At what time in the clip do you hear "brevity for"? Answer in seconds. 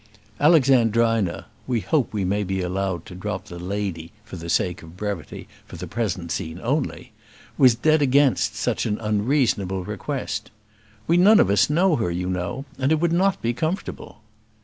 4.97-5.75